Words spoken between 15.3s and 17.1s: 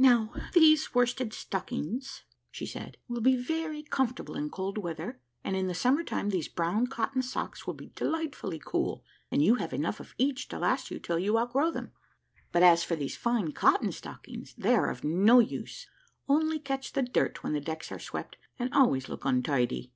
use only catch the